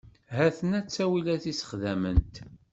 Ha-ten-an 0.35 0.83
ttawilat 0.85 1.43
i 1.51 1.53
sexdament. 1.59 2.35